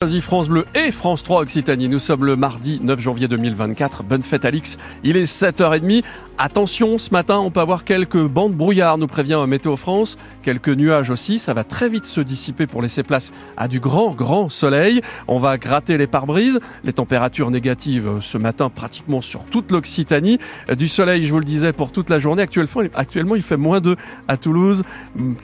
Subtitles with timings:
[0.00, 1.88] Vas-y France Bleu et France 3 Occitanie.
[1.88, 4.04] Nous sommes le mardi 9 janvier 2024.
[4.04, 4.76] Bonne fête Alix.
[5.02, 6.04] Il est 7h30.
[6.40, 10.16] Attention, ce matin, on peut avoir quelques bandes brouillard, nous prévient Météo France.
[10.44, 11.40] Quelques nuages aussi.
[11.40, 15.00] Ça va très vite se dissiper pour laisser place à du grand, grand soleil.
[15.26, 16.60] On va gratter les pare-brises.
[16.84, 20.38] Les températures négatives ce matin pratiquement sur toute l'Occitanie.
[20.76, 22.46] Du soleil, je vous le disais, pour toute la journée.
[22.94, 23.96] Actuellement, il fait moins 2
[24.28, 24.84] à Toulouse.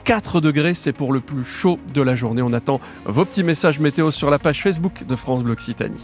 [0.05, 2.41] 4 degrés, c'est pour le plus chaud de la journée.
[2.41, 5.97] On attend vos petits messages météo sur la page Facebook de France Bleu Occitanie.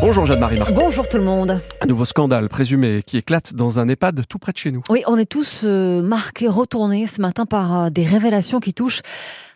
[0.00, 0.72] Bonjour Jeanne-Marie Marc.
[0.72, 1.60] Bonjour tout le monde.
[1.82, 4.82] Un nouveau scandale présumé qui éclate dans un EHPAD tout près de chez nous.
[4.88, 9.02] Oui, on est tous euh, marqués, retournés ce matin par euh, des révélations qui touchent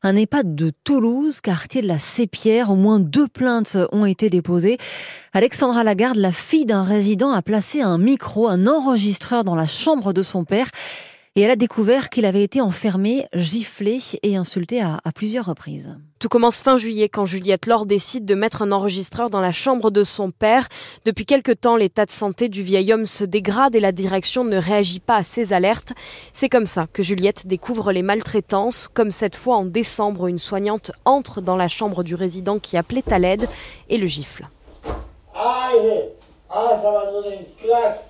[0.02, 2.70] un EHPAD de Toulouse, quartier de la Sépierre.
[2.70, 4.76] Au moins deux plaintes ont été déposées.
[5.32, 10.12] Alexandra Lagarde, la fille d'un résident, a placé un micro, un enregistreur dans la chambre
[10.12, 10.66] de son père
[11.34, 15.96] et elle a découvert qu'il avait été enfermé, giflé et insulté à, à, plusieurs reprises.
[16.24, 19.90] Tout commence fin juillet quand Juliette Laure décide de mettre un enregistreur dans la chambre
[19.90, 20.68] de son père.
[21.04, 24.56] Depuis quelque temps, l'état de santé du vieil homme se dégrade et la direction ne
[24.56, 25.92] réagit pas à ses alertes.
[26.32, 30.92] C'est comme ça que Juliette découvre les maltraitances, comme cette fois en décembre, une soignante
[31.04, 33.46] entre dans la chambre du résident qui appelait à l'aide
[33.90, 34.48] et le gifle.
[35.34, 35.72] Ah,
[36.48, 38.02] ça une claque.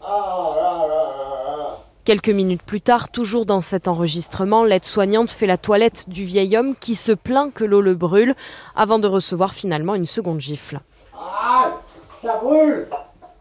[0.00, 1.76] Ah.
[2.04, 6.74] Quelques minutes plus tard, toujours dans cet enregistrement, l'aide-soignante fait la toilette du vieil homme
[6.78, 8.34] qui se plaint que l'eau le brûle
[8.76, 10.80] avant de recevoir finalement une seconde gifle.
[11.14, 11.80] Ah,
[12.20, 12.88] ça brûle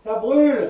[0.05, 0.69] Ça brûle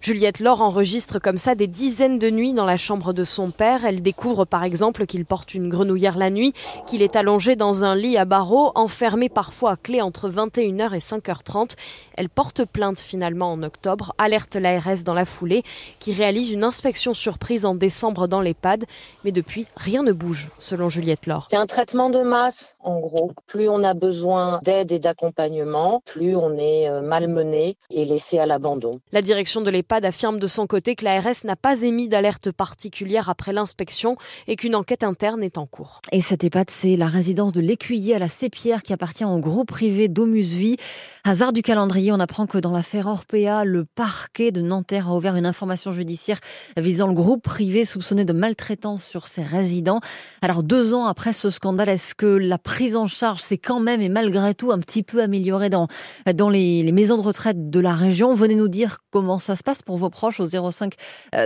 [0.00, 3.84] Juliette Laure enregistre comme ça des dizaines de nuits dans la chambre de son père.
[3.84, 6.52] Elle découvre par exemple qu'il porte une grenouillère la nuit,
[6.86, 11.00] qu'il est allongé dans un lit à barreaux, enfermé parfois à clé entre 21h et
[11.00, 11.72] 5h30.
[12.16, 15.64] Elle porte plainte finalement en octobre, alerte l'ARS dans la foulée,
[15.98, 18.84] qui réalise une inspection surprise en décembre dans l'EHPAD.
[19.24, 21.46] Mais depuis, rien ne bouge, selon Juliette Laure.
[21.50, 23.32] C'est un traitement de masse, en gros.
[23.48, 29.00] Plus on a besoin d'aide et d'accompagnement, plus on est malmené et laissé à l'abandon.
[29.10, 33.28] La direction de l'EHPAD affirme de son côté que l'ARS n'a pas émis d'alerte particulière
[33.28, 34.16] après l'inspection
[34.46, 36.00] et qu'une enquête interne est en cours.
[36.12, 39.68] Et cette EHPAD, c'est la résidence de l'Écuyer à la Sépierre qui appartient au groupe
[39.68, 40.76] privé Domusvie.
[41.24, 45.36] Hasard du calendrier, on apprend que dans l'affaire Orpea, le parquet de Nanterre a ouvert
[45.36, 46.38] une information judiciaire
[46.76, 50.00] visant le groupe privé soupçonné de maltraitance sur ses résidents.
[50.42, 54.00] Alors deux ans après ce scandale, est-ce que la prise en charge s'est quand même
[54.00, 55.88] et malgré tout un petit peu améliorée dans,
[56.34, 58.34] dans les maisons de retraite de la région?
[58.34, 60.94] Venez nous dire comment ça se passe pour vos proches au 05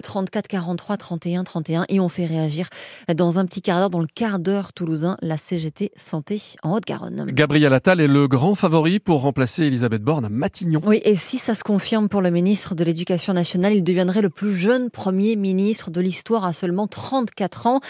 [0.03, 2.69] 34 43 31 31 et on fait réagir
[3.15, 7.26] dans un petit quart d'heure, dans le quart d'heure toulousain, la CGT Santé en Haute-Garonne.
[7.31, 10.81] Gabriel Attal est le grand favori pour remplacer Elisabeth Borne à Matignon.
[10.84, 14.31] Oui, et si ça se confirme pour le ministre de l'Éducation nationale, il deviendrait le
[14.31, 17.81] plus jeune premier ministre de l'histoire à seulement 34 ans.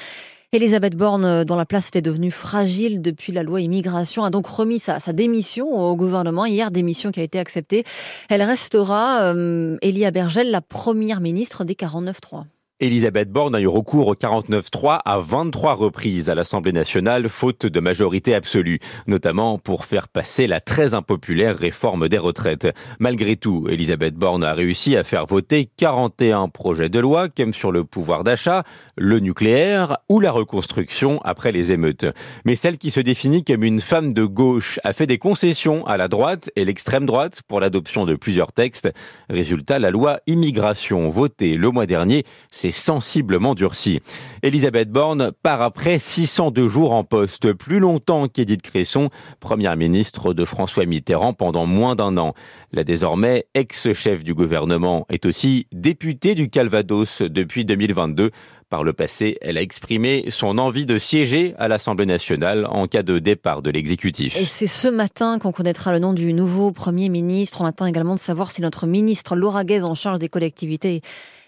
[0.55, 4.79] Elisabeth Borne, dont la place était devenue fragile depuis la loi immigration, a donc remis
[4.79, 7.85] sa, sa démission au gouvernement hier, démission qui a été acceptée.
[8.29, 12.45] Elle restera, euh, Elia Bergel, la première ministre des 49-3.
[12.83, 17.79] Elisabeth Borne a eu recours au 49-3 à 23 reprises à l'Assemblée nationale, faute de
[17.79, 22.67] majorité absolue, notamment pour faire passer la très impopulaire réforme des retraites.
[22.99, 27.71] Malgré tout, Elisabeth Borne a réussi à faire voter 41 projets de loi, comme sur
[27.71, 28.65] le pouvoir d'achat,
[28.97, 32.07] le nucléaire ou la reconstruction après les émeutes.
[32.45, 35.97] Mais celle qui se définit comme une femme de gauche a fait des concessions à
[35.97, 38.93] la droite et l'extrême droite pour l'adoption de plusieurs textes.
[39.31, 42.25] Résultat, la loi immigration votée le mois dernier,
[42.73, 44.01] sensiblement durci.
[44.43, 50.45] Elisabeth Borne part après 602 jours en poste, plus longtemps qu'Édith Cresson, première ministre de
[50.45, 52.35] François Mitterrand pendant moins d'un an.
[52.73, 58.31] La désormais ex-chef du gouvernement est aussi députée du Calvados depuis 2022.
[58.73, 63.03] Par le passé, elle a exprimé son envie de siéger à l'Assemblée nationale en cas
[63.03, 64.35] de départ de l'exécutif.
[64.35, 67.61] Et c'est ce matin qu'on connaîtra le nom du nouveau Premier ministre.
[67.61, 71.03] On attend également de savoir si notre ministre Laura Guez en charge des collectivités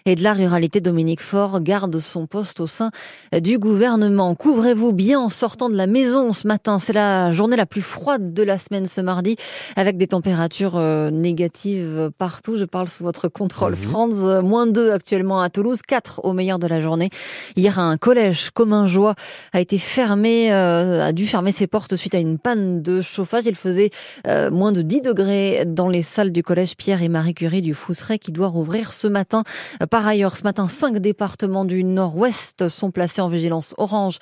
[0.07, 2.91] et de la ruralité, Dominique Faure, garde son poste au sein
[3.35, 4.35] du gouvernement.
[4.35, 6.77] Couvrez-vous bien en sortant de la maison ce matin?
[6.77, 9.35] C'est la journée la plus froide de la semaine ce mardi,
[9.75, 10.79] avec des températures
[11.11, 12.55] négatives partout.
[12.55, 13.77] Je parle sous votre contrôle, mmh.
[13.77, 14.41] Franz.
[14.43, 17.09] Moins 2 actuellement à Toulouse, 4 au meilleur de la journée.
[17.55, 19.15] Hier, un collège commun joie
[19.53, 23.43] a été fermé, euh, a dû fermer ses portes suite à une panne de chauffage.
[23.45, 23.91] Il faisait
[24.27, 27.73] euh, moins de 10 degrés dans les salles du collège Pierre et Marie Curie du
[27.73, 29.43] Fousseret qui doit rouvrir ce matin.
[29.89, 34.17] Par ailleurs, ce matin, cinq départements du nord-ouest sont placés en vigilance orange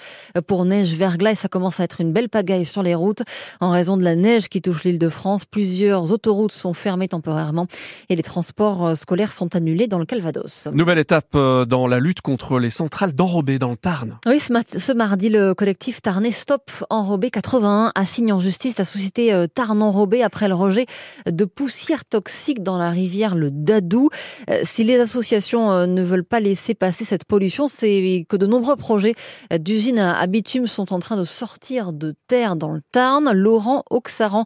[0.47, 3.23] pour neige verglas et ça commence à être une belle pagaille sur les routes
[3.59, 5.45] en raison de la neige qui touche l'île de France.
[5.45, 7.67] Plusieurs autoroutes sont fermées temporairement
[8.09, 10.67] et les transports scolaires sont annulés dans le Calvados.
[10.73, 14.19] Nouvelle étape dans la lutte contre les centrale d'Enrobé dans le Tarn.
[14.25, 19.47] Oui, ce, mardi, le collectif Tarnais Stop Enrobé 81 assigne en justice la société euh,
[19.47, 20.85] Tarn Enrobé après le rejet
[21.25, 24.09] de poussière toxique dans la rivière le Dadou.
[24.49, 28.47] Euh, si les associations euh, ne veulent pas laisser passer cette pollution, c'est que de
[28.47, 29.13] nombreux projets
[29.57, 33.31] d'usines à bitume sont en train de sortir de terre dans le Tarn.
[33.31, 34.43] Laurent Auxaran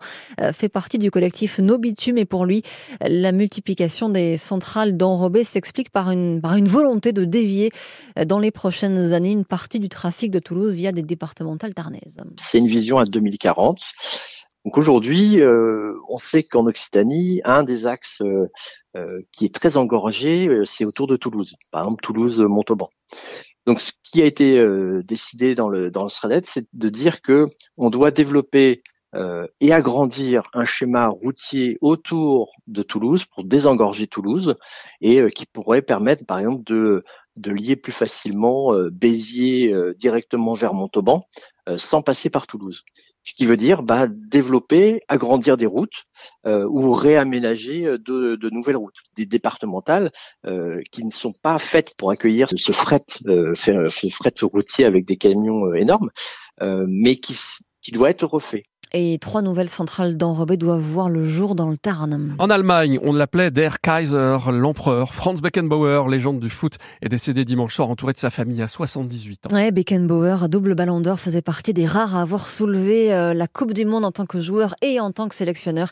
[0.53, 2.61] fait partie du collectif No Bitume et pour lui,
[3.01, 7.71] la multiplication des centrales d'enrobé s'explique par une, par une volonté de dévier
[8.27, 12.19] dans les prochaines années une partie du trafic de Toulouse via des départementales tarnaises.
[12.37, 13.79] C'est une vision à 2040.
[14.67, 18.47] Donc aujourd'hui, euh, on sait qu'en Occitanie, un des axes euh,
[18.97, 21.55] euh, qui est très engorgé, c'est autour de Toulouse.
[21.71, 22.89] Par exemple, Toulouse-Montauban.
[23.65, 24.61] Donc, ce qui a été
[25.05, 26.09] décidé dans le dans le
[26.45, 27.47] c'est de dire que
[27.77, 28.81] on doit développer
[29.59, 34.55] et agrandir un schéma routier autour de Toulouse pour désengorger Toulouse
[35.01, 37.03] et qui pourrait permettre, par exemple, de
[37.37, 41.23] de lier plus facilement Béziers directement vers Montauban
[41.77, 42.83] sans passer par Toulouse
[43.27, 46.05] ce qui veut dire bah, développer, agrandir des routes
[46.45, 50.11] euh, ou réaménager euh, de, nouvelles routes, des départementales
[50.45, 55.05] euh, qui ne sont pas faites pour accueillir ce fret, euh, ce fret routier avec
[55.05, 56.09] des camions euh, énormes,
[56.61, 57.37] mais qui,
[57.81, 58.63] qui doit être refait.
[58.93, 62.35] Et trois nouvelles centrales d'enrobés doivent voir le jour dans le Tarn.
[62.39, 65.13] En Allemagne, on l'appelait Der Kaiser, l'empereur.
[65.13, 69.47] Franz Beckenbauer, légende du foot, est décédé dimanche soir entouré de sa famille à 78
[69.47, 69.49] ans.
[69.53, 73.73] Ouais, Beckenbauer, double ballon d'or, faisait partie des rares à avoir soulevé euh, la Coupe
[73.73, 75.89] du Monde en tant que joueur et en tant que sélectionneur.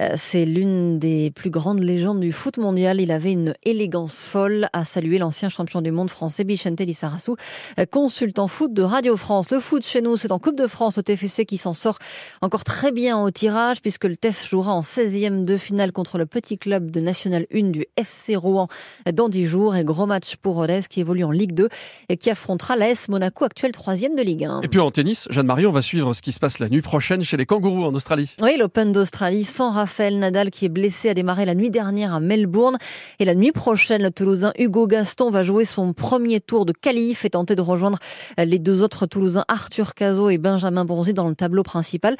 [0.00, 3.00] Euh, c'est l'une des plus grandes légendes du foot mondial.
[3.00, 7.36] Il avait une élégance folle à saluer l'ancien champion du monde français Bichente Lissarassou,
[7.78, 9.50] euh, consultant foot de Radio France.
[9.50, 11.98] Le foot chez nous, c'est en Coupe de France, le TFC qui s'en sort
[12.42, 16.26] encore très bien au tirage puisque le TEF jouera en 16e de finale contre le
[16.26, 18.68] petit club de National 1 du FC Rouen
[19.12, 21.68] dans 10 jours et gros match pour Rodez qui évolue en Ligue 2
[22.08, 24.62] et qui affrontera l'AS Monaco actuel 3e de Ligue 1.
[24.62, 27.22] Et puis en tennis, Jeanne-Marie, on va suivre ce qui se passe la nuit prochaine
[27.22, 28.34] chez les kangourous en Australie.
[28.42, 32.20] Oui, l'Open d'Australie sans Raphaël Nadal qui est blessé a démarré la nuit dernière à
[32.20, 32.78] Melbourne
[33.18, 37.24] et la nuit prochaine, le Toulousain Hugo Gaston va jouer son premier tour de qualif
[37.24, 37.98] et tenter de rejoindre
[38.38, 42.16] les deux autres Toulousains Arthur Cazot et Benjamin Bonzi dans le tableau principal.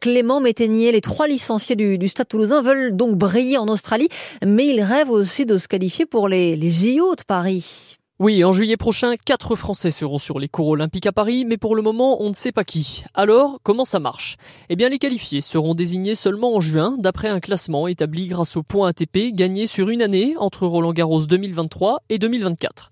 [0.00, 4.08] Clément Métainier, les trois licenciés du, Stade toulousain veulent donc briller en Australie,
[4.44, 7.96] mais ils rêvent aussi de se qualifier pour les, JO de Paris.
[8.20, 11.74] Oui, en juillet prochain, quatre Français seront sur les cours olympiques à Paris, mais pour
[11.74, 13.04] le moment, on ne sait pas qui.
[13.12, 14.36] Alors, comment ça marche?
[14.68, 18.62] Eh bien, les qualifiés seront désignés seulement en juin, d'après un classement établi grâce au
[18.62, 22.90] point ATP gagné sur une année entre Roland Garros 2023 et 2024.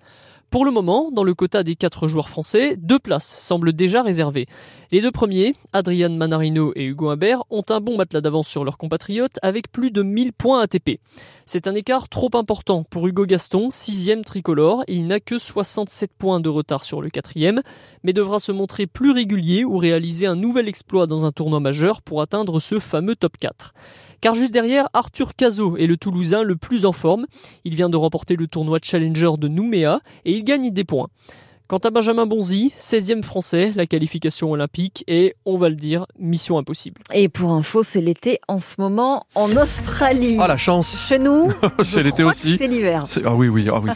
[0.53, 4.45] Pour le moment, dans le quota des quatre joueurs français, deux places semblent déjà réservées.
[4.91, 8.77] Les deux premiers, Adrian Manarino et Hugo Humbert, ont un bon matelas d'avance sur leurs
[8.77, 11.01] compatriotes avec plus de 1000 points ATP.
[11.47, 16.39] C'est un écart trop important pour Hugo Gaston, sixième tricolore, il n'a que 67 points
[16.39, 17.63] de retard sur le quatrième,
[18.05, 22.03] mais devra se montrer plus régulier ou réaliser un nouvel exploit dans un tournoi majeur
[22.03, 23.73] pour atteindre ce fameux top 4.
[24.23, 27.27] Car juste derrière, Arthur Cazot est le Toulousain le plus en forme.
[27.65, 31.09] Il vient de remporter le tournoi Challenger de Nouméa et il gagne des points.
[31.73, 36.59] Quant à Benjamin Bonzi, 16e français, la qualification olympique est, on va le dire, mission
[36.59, 37.01] impossible.
[37.15, 40.37] Et pour info, c'est l'été en ce moment en Australie.
[40.39, 41.49] Ah la chance Chez nous,
[41.83, 42.59] c'est l'été aussi.
[42.59, 43.05] C'est l'hiver.
[43.25, 43.91] Ah oui, oui, ah oui.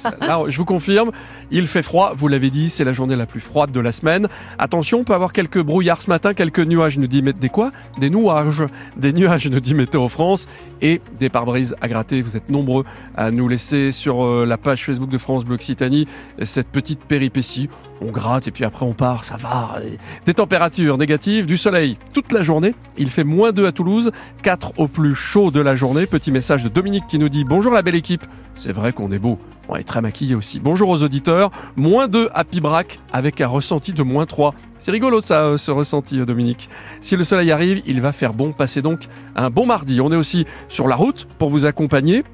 [0.50, 1.10] je vous confirme,
[1.50, 4.26] il fait froid, vous l'avez dit, c'est la journée la plus froide de la semaine.
[4.58, 7.72] Attention, on peut avoir quelques brouillards ce matin, quelques nuages, nous dit des quoi?
[8.00, 8.62] Des nuages.
[8.96, 10.46] Des nuages, nous dit Météo France.
[10.80, 12.22] Et des pare-brises à gratter.
[12.22, 12.84] Vous êtes nombreux
[13.16, 16.06] à nous laisser sur euh, la page Facebook de France Bleu Occitanie
[16.42, 17.65] cette petite péripétie
[18.00, 19.78] on gratte et puis après on part, ça va.
[20.26, 22.74] Des températures négatives, du soleil toute la journée.
[22.98, 26.06] Il fait moins 2 à Toulouse, 4 au plus chaud de la journée.
[26.06, 28.22] Petit message de Dominique qui nous dit Bonjour la belle équipe.
[28.54, 29.38] C'est vrai qu'on est beau.
[29.68, 30.60] On est très maquillé aussi.
[30.60, 31.50] Bonjour aux auditeurs.
[31.76, 34.54] Moins 2 à Pibrac avec un ressenti de moins 3.
[34.78, 36.68] C'est rigolo ça, euh, ce ressenti, euh, Dominique.
[37.00, 38.52] Si le soleil arrive, il va faire bon.
[38.52, 40.00] Passez donc un bon mardi.
[40.00, 42.24] On est aussi sur la route pour vous accompagner.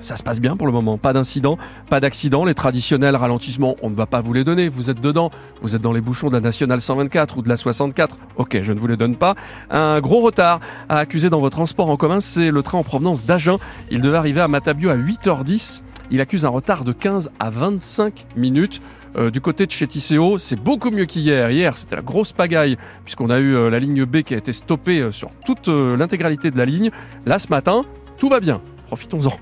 [0.00, 1.58] Ça se passe bien pour le moment, pas d'incident,
[1.90, 2.44] pas d'accident.
[2.44, 4.68] Les traditionnels ralentissements, on ne va pas vous les donner.
[4.68, 5.30] Vous êtes dedans,
[5.62, 8.16] vous êtes dans les bouchons de la nationale 124 ou de la 64.
[8.36, 9.34] Ok, je ne vous les donne pas.
[9.70, 13.24] Un gros retard à accuser dans votre transport en commun, c'est le train en provenance
[13.24, 13.58] d'Agen.
[13.90, 15.82] Il devait arriver à Matabio à 8h10.
[16.10, 18.80] Il accuse un retard de 15 à 25 minutes.
[19.16, 21.50] Euh, du côté de chez Tisséo, c'est beaucoup mieux qu'hier.
[21.50, 24.52] Hier, c'était la grosse pagaille, puisqu'on a eu euh, la ligne B qui a été
[24.52, 26.90] stoppée euh, sur toute l'intégralité de la ligne.
[27.24, 27.82] Là, ce matin,
[28.18, 28.60] tout va bien.
[28.86, 29.32] Profitons-en.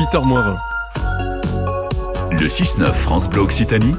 [0.00, 0.56] 8h 20.
[2.30, 3.94] Le 6-9 France Bleu Occitanie.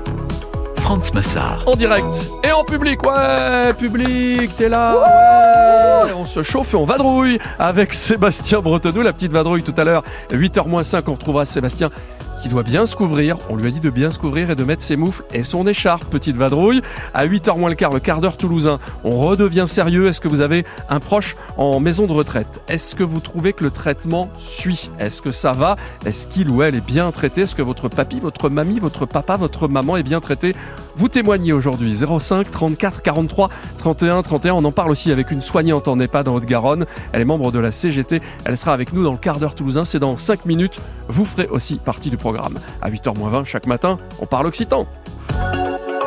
[0.77, 1.63] France Massard.
[1.67, 6.11] En direct et en public, ouais, public, t'es là, ouais.
[6.17, 10.01] On se chauffe et on vadrouille avec Sébastien Bretonneau, la petite vadrouille tout à l'heure.
[10.31, 11.91] 8h 5, on retrouvera Sébastien
[12.41, 13.37] qui doit bien se couvrir.
[13.49, 15.67] On lui a dit de bien se couvrir et de mettre ses moufles et son
[15.67, 16.05] écharpe.
[16.05, 16.81] Petite vadrouille.
[17.13, 20.07] À 8h moins le quart, le quart d'heure toulousain, on redevient sérieux.
[20.07, 22.61] Est-ce que vous avez un proche en maison de retraite?
[22.67, 24.89] Est-ce que vous trouvez que le traitement suit?
[24.99, 25.75] Est-ce que ça va?
[26.05, 27.41] Est-ce qu'il ou elle est bien traité?
[27.41, 30.55] Est-ce que votre papy, votre mamie, votre papa, votre maman est bien traité?
[30.95, 34.53] Vous témoignez aujourd'hui 05 34 43 31 31.
[34.55, 36.85] On en parle aussi avec une soignante en EHPAD en Haute-Garonne.
[37.13, 38.21] Elle est membre de la CGT.
[38.45, 39.85] Elle sera avec nous dans le quart d'heure toulousain.
[39.85, 40.79] C'est dans 5 minutes.
[41.07, 42.59] Vous ferez aussi partie du programme.
[42.81, 44.87] À 8h20 chaque matin, on parle occitan.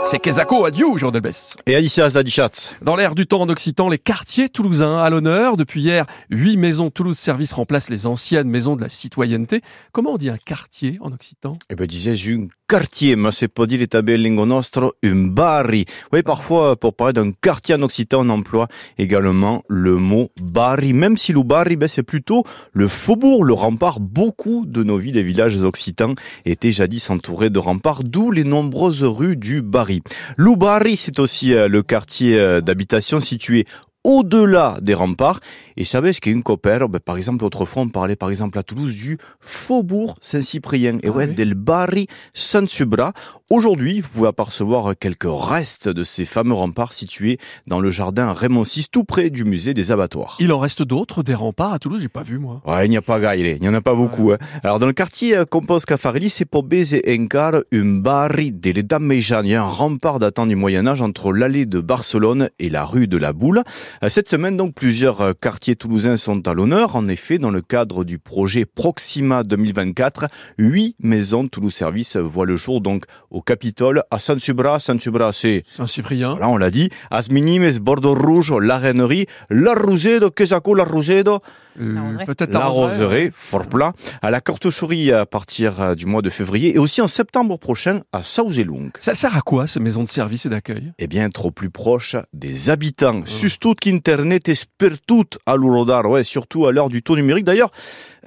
[0.07, 1.57] C'est Kezako, adieu, Jean Delbès.
[1.65, 2.77] Et Alicia Zadichat.
[2.83, 5.57] Dans l'air du temps en Occitan, les quartiers toulousains à l'honneur.
[5.57, 9.63] Depuis hier, huit maisons Toulouse Service remplacent les anciennes maisons de la citoyenneté.
[9.93, 11.59] Comment on dit un quartier en Occitan?
[11.71, 15.85] Eh ben, disais un quartier, mais c'est pas dire lingo nostro, un barri.
[16.13, 18.69] Oui, parfois, pour parler d'un quartier en Occitan, on emploie
[18.99, 20.93] également le mot barri.
[20.93, 24.01] Même si le barri, ben, c'est plutôt le faubourg, le rempart.
[24.01, 29.03] Beaucoup de nos villes et villages occitans étaient jadis entourés de remparts, d'où les nombreuses
[29.03, 30.03] rues du barri.
[30.37, 33.67] Loubari, c'est aussi euh, le quartier euh, d'habitation situé
[34.05, 35.41] au-delà des remparts.
[35.77, 38.63] Et savez ce qu'est une copère ben, Par exemple, autrefois, on parlait par exemple à
[38.63, 40.99] Toulouse du faubourg Saint-Cyprien.
[41.03, 43.13] Et ah ouais, del barri San Subra.
[43.51, 48.63] Aujourd'hui, vous pouvez apercevoir quelques restes de ces fameux remparts situés dans le jardin Raymond
[48.63, 50.37] VI, tout près du musée des abattoirs.
[50.41, 52.63] Il en reste d'autres, des remparts à Toulouse, j'ai pas vu moi.
[52.67, 54.33] Ouais, il n'y a pas gaire, il n'y en a pas beaucoup.
[54.33, 54.39] Hein.
[54.63, 59.43] Alors dans le quartier euh, Compos Cafarelli, c'est pour baiser encar un barri delle Damejan.
[59.45, 63.09] Il y a un rempart datant du Moyen-Âge entre l'allée de Barcelone et la rue
[63.09, 63.63] de la Boule.
[64.03, 66.97] Euh, cette semaine, donc, plusieurs euh, quartiers toulousains sont à l'honneur.
[66.97, 70.27] En effet, dans le cadre du projet Proxima 2024,
[70.59, 74.81] huit maisons Toulouse Service voient le jour, donc, au Capitole, à Saint-Subra.
[74.81, 75.63] Saint-Subra, c'est...
[75.67, 76.39] Saint-Cyprien.
[76.39, 76.91] Là, on l'a dit.
[77.11, 81.41] Asminimes, Bordeaux Rouge, La Reinerie, La Rosedo, Quesaco, La Rosedo.
[81.81, 86.31] Euh, peut-être la Roseraie, fort plat, à la Cortechourie à partir euh, du mois de
[86.31, 88.91] février et aussi en septembre prochain à Sauzelung.
[88.99, 90.93] Ça sert à quoi ces maisons de service et d'accueil?
[90.99, 93.21] Eh bien, au plus proche des habitants.
[93.23, 93.27] Oh.
[93.27, 94.67] Sustout qu'Internet est
[95.07, 97.45] tout à l'ourodar, ouais, surtout à l'heure du taux numérique.
[97.45, 97.71] D'ailleurs,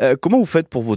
[0.01, 0.95] euh, comment vous faites pour vos